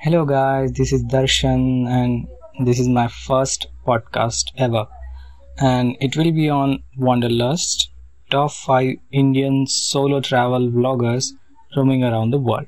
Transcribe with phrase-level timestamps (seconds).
[0.00, 2.28] Hello, guys, this is Darshan, and
[2.64, 4.86] this is my first podcast ever.
[5.58, 7.90] And it will be on Wanderlust
[8.30, 11.32] top 5 Indian solo travel vloggers
[11.76, 12.66] roaming around the world.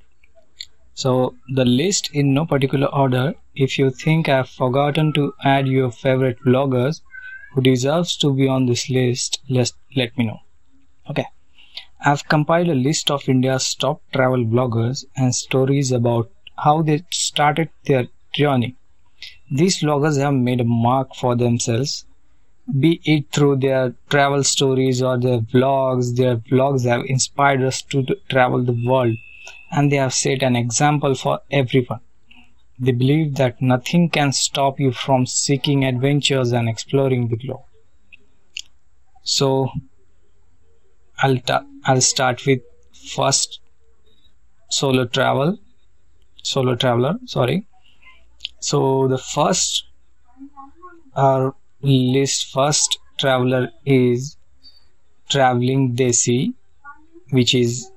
[0.95, 3.35] So, the list in no particular order.
[3.55, 7.01] If you think I've forgotten to add your favorite vloggers
[7.53, 10.41] who deserves to be on this list, let, let me know.
[11.09, 11.27] Okay.
[12.05, 16.29] I've compiled a list of India's top travel bloggers and stories about
[16.65, 18.77] how they started their journey.
[19.51, 22.05] These loggers have made a mark for themselves,
[22.79, 26.17] be it through their travel stories or their vlogs.
[26.17, 29.17] Their vlogs have inspired us to travel the world
[29.73, 32.01] and they have set an example for everyone.
[32.79, 37.65] They believe that nothing can stop you from seeking adventures and exploring the globe.
[39.23, 39.71] So,
[41.23, 42.61] I'll, ta- I'll start with
[43.15, 43.61] first
[44.71, 45.59] solo travel
[46.43, 47.67] solo traveler sorry.
[48.61, 49.85] So the first
[51.17, 54.37] our list first traveler is
[55.29, 56.55] traveling desi
[57.31, 57.91] which is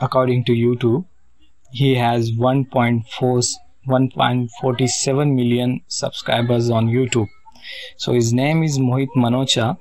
[0.00, 1.04] according to youtube
[1.72, 3.54] he has 1.4
[3.86, 7.28] 1.47 million subscribers on youtube.
[7.96, 9.76] So his name is mohit manocha.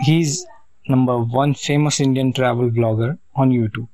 [0.00, 0.44] He's
[0.88, 3.88] number one famous indian travel blogger on youtube.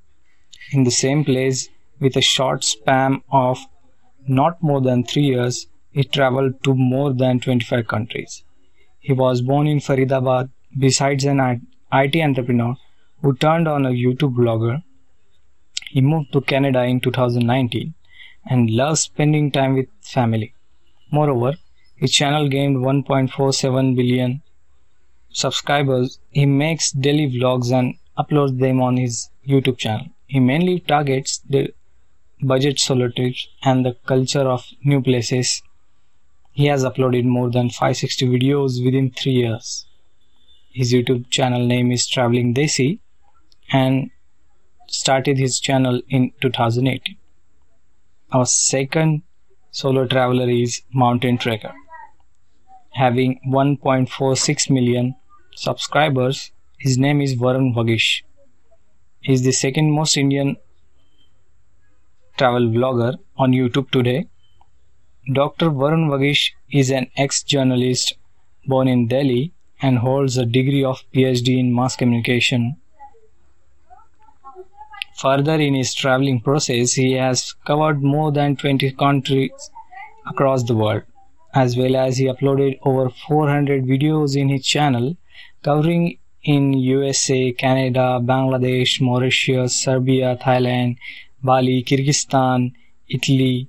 [0.73, 1.69] In the same place
[2.01, 3.59] with a short span of
[4.29, 8.45] not more than three years, he traveled to more than 25 countries.
[8.99, 10.51] He was born in Faridabad.
[10.79, 11.41] Besides an
[11.93, 12.77] IT entrepreneur
[13.23, 14.83] who turned on a YouTube blogger,
[15.91, 17.95] he moved to Canada in 2019
[18.45, 20.53] and loves spending time with family.
[21.11, 21.55] Moreover,
[21.95, 24.43] his channel gained 1.47 billion
[25.31, 26.19] subscribers.
[26.31, 30.07] He makes daily vlogs and uploads them on his YouTube channel.
[30.27, 31.73] He mainly targets the
[32.43, 35.63] budget solo trips, and the culture of new places.
[36.53, 39.87] He has uploaded more than 560 videos within 3 years.
[40.73, 43.01] His YouTube channel name is Traveling Desi
[43.73, 44.11] and
[44.89, 47.17] started his channel in 2018.
[48.33, 49.23] Our second
[49.71, 51.73] solo traveler is Mountain Trekker.
[52.91, 55.15] Having 1.46 million
[55.55, 58.23] subscribers, his name is Varun Vagish.
[59.21, 60.57] He is the second most Indian
[62.37, 64.29] travel vlogger on YouTube today.
[65.33, 65.71] Dr.
[65.71, 68.15] Varun Vagish is an ex-journalist
[68.67, 69.53] born in Delhi
[69.83, 72.77] and holds a degree of PhD in mass communication.
[75.19, 79.71] Further in his traveling process, he has covered more than 20 countries
[80.29, 81.03] across the world,
[81.55, 85.17] as well as he uploaded over 400 videos in his channel
[85.63, 90.97] covering in USA, Canada, Bangladesh, Mauritius, Serbia, Thailand,
[91.47, 92.73] Bali, Kyrgyzstan,
[93.09, 93.69] Italy,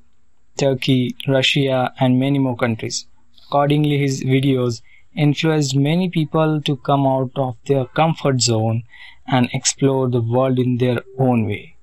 [0.57, 3.05] Turkey, Russia, and many more countries.
[3.45, 4.81] Accordingly, his videos
[5.15, 8.83] influenced many people to come out of their comfort zone
[9.27, 11.75] and explore the world in their own way.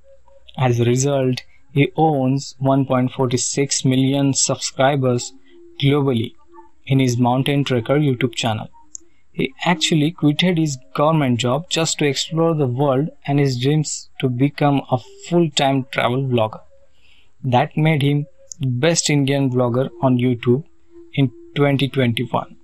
[0.56, 5.32] As a result, he owns 1.46 million subscribers
[5.80, 6.32] globally
[6.86, 8.68] in his Mountain Trekker YouTube channel.
[9.34, 14.28] He actually quitted his government job just to explore the world and his dreams to
[14.28, 16.60] become a full-time travel vlogger.
[17.42, 18.26] That made him
[18.60, 20.62] best Indian vlogger on YouTube
[21.14, 22.56] in 2021.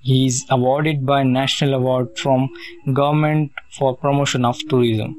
[0.00, 2.48] He is awarded by National Award from
[2.92, 5.16] Government for Promotion of Tourism.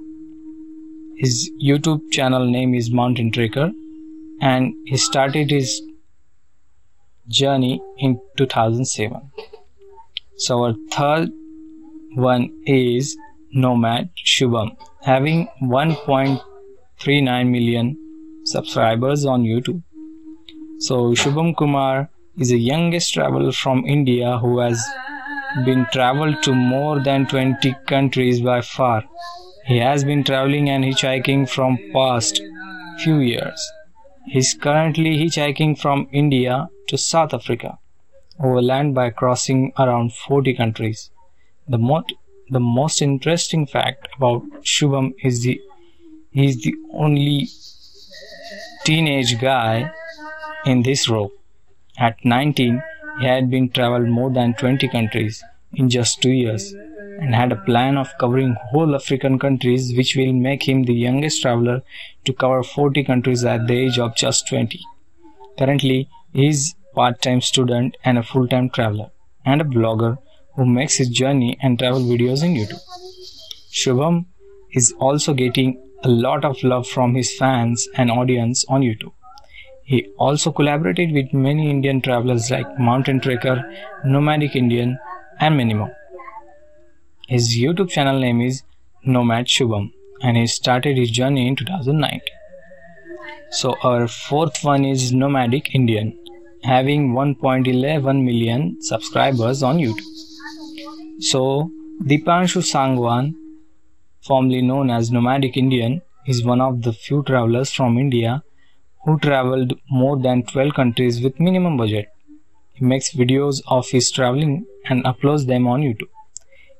[1.17, 3.73] His YouTube channel name is Mountain Trekker
[4.39, 5.81] and he started his
[7.27, 9.21] journey in 2007.
[10.39, 11.31] So our third
[12.15, 13.17] one is
[13.51, 14.69] Nomad Shubham,
[15.01, 17.97] having 1.39 million
[18.45, 19.83] subscribers on YouTube.
[20.79, 24.81] So Shubham Kumar is the youngest traveler from India who has
[25.65, 29.03] been traveled to more than 20 countries by far.
[29.65, 32.41] He has been traveling and hitchhiking from past
[32.99, 33.61] few years.
[34.27, 37.77] He is currently hitchhiking from India to South Africa
[38.43, 41.09] overland by crossing around 40 countries.
[41.67, 42.05] The, mo-
[42.49, 45.61] the most interesting fact about Shubham is the
[46.31, 47.47] he is the only
[48.85, 49.91] teenage guy
[50.65, 51.31] in this row.
[51.97, 52.81] At 19,
[53.19, 55.43] he had been traveled more than 20 countries
[55.73, 56.71] in just 2 years
[57.19, 61.41] and had a plan of covering whole African countries which will make him the youngest
[61.41, 61.81] traveler
[62.25, 64.79] to cover 40 countries at the age of just 20.
[65.57, 69.09] Currently, he is part-time student and a full-time traveler,
[69.45, 70.17] and a blogger
[70.55, 72.81] who makes his journey and travel videos in YouTube.
[73.81, 74.25] Shubham
[74.73, 79.13] is also getting a lot of love from his fans and audience on YouTube.
[79.83, 83.57] He also collaborated with many Indian travelers like Mountain Trekker,
[84.05, 84.97] Nomadic Indian,
[85.39, 85.95] and many more.
[87.27, 88.61] His YouTube channel name is
[89.03, 89.91] Nomad Shubham
[90.21, 92.21] and he started his journey in 2009.
[93.51, 96.18] So our fourth one is Nomadic Indian,
[96.63, 100.03] having 1.11 million subscribers on YouTube.
[101.19, 101.71] So
[102.03, 103.33] Dipanshu Sangwan,
[104.21, 108.43] formerly known as Nomadic Indian, is one of the few travelers from India
[109.05, 112.09] who traveled more than 12 countries with minimum budget.
[112.73, 116.09] He makes videos of his traveling and uploads them on YouTube.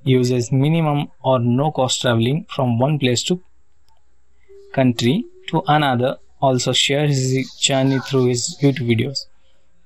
[0.03, 3.41] He uses minimum or no cost traveling from one place to
[4.73, 9.25] country to another also shares his journey through his YouTube videos.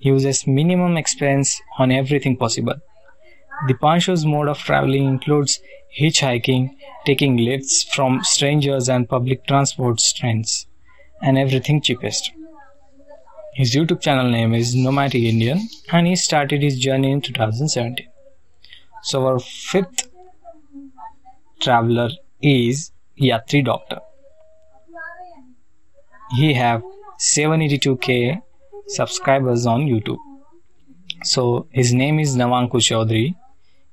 [0.04, 2.76] Uses minimum expense on everything possible.
[3.68, 5.60] Dipanshu's mode of traveling includes
[6.00, 6.70] hitchhiking,
[7.06, 10.68] taking lifts from strangers and public transport trains,
[11.22, 12.32] and everything cheapest.
[13.56, 18.08] His YouTube channel name is Nomadic Indian and he started his journey in 2017.
[19.04, 20.10] So our fifth
[21.60, 22.10] traveler
[22.42, 22.92] is
[23.22, 24.00] Yatri Doctor
[26.34, 26.82] he have
[27.20, 28.42] 782k
[28.88, 30.18] subscribers on YouTube.
[31.24, 33.36] So his name is Navankur Chaudhary.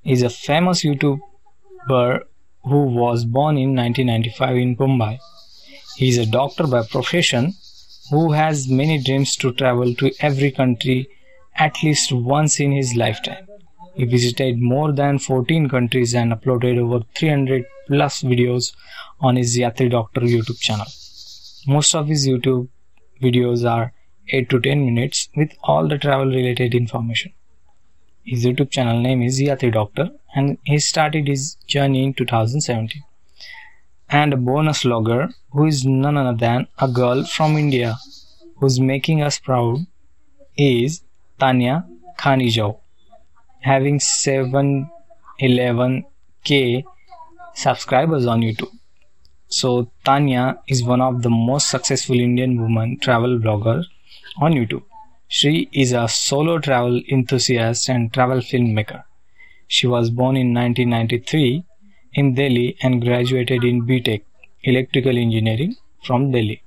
[0.03, 2.23] He's a famous YouTuber
[2.65, 5.19] who was born in 1995 in Mumbai.
[5.97, 7.55] He is a doctor by profession
[8.11, 11.09] who has many dreams to travel to every country
[11.57, 13.47] at least once in his lifetime.
[13.95, 18.73] He visited more than 14 countries and uploaded over 300 plus videos
[19.21, 20.87] on his Yatri Doctor YouTube channel.
[21.67, 22.69] Most of his YouTube
[23.23, 23.93] videos are
[24.33, 27.33] 8 to 10 minutes with all the travel related information.
[28.25, 33.03] His YouTube channel name is Yatri Doctor and he started his journey in 2017.
[34.09, 37.97] And a bonus logger who is none other than a girl from India
[38.57, 39.87] who's making us proud
[40.57, 41.03] is
[41.39, 41.87] Tanya
[42.19, 42.79] Khanijow
[43.61, 46.85] having 711k
[47.55, 48.73] subscribers on YouTube.
[49.49, 53.85] So Tanya is one of the most successful Indian woman travel blogger
[54.41, 54.83] on YouTube.
[55.29, 59.05] She is a solo travel enthusiast and travel filmmaker.
[59.69, 61.65] She was born in 1993
[62.15, 64.23] in Delhi and graduated in BTech
[64.65, 66.63] Electrical Engineering from Delhi.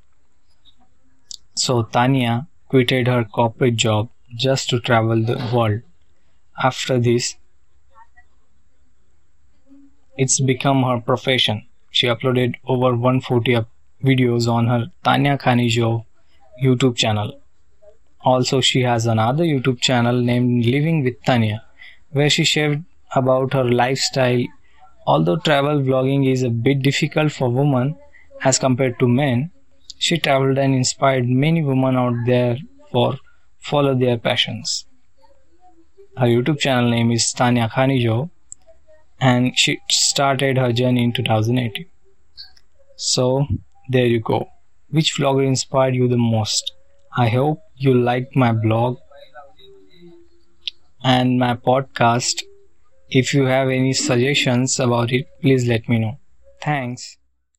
[1.55, 5.81] So Tanya quitted her corporate job just to travel the world.
[6.63, 7.35] After this,
[10.17, 11.65] it's become her profession.
[11.91, 13.65] She uploaded over 140
[14.03, 16.05] videos on her Tanya Khanijow
[16.63, 17.39] YouTube channel.
[18.23, 21.63] Also, she has another YouTube channel named Living with Tanya,
[22.11, 22.83] where she shared
[23.15, 24.43] about her lifestyle.
[25.05, 27.97] Although travel vlogging is a bit difficult for women
[28.43, 29.51] as compared to men,
[29.97, 32.57] she traveled and inspired many women out there
[32.91, 33.17] for
[33.59, 34.85] follow their passions.
[36.17, 38.29] Her YouTube channel name is Tanya Khanijow
[39.19, 41.85] and she started her journey in 2018.
[42.95, 43.47] So,
[43.89, 44.49] there you go.
[44.89, 46.71] Which vlogger inspired you the most?
[47.17, 48.97] I hope you liked my blog
[51.03, 52.43] and my podcast.
[53.09, 56.17] If you have any suggestions about it, please let me know.
[56.61, 57.17] Thanks.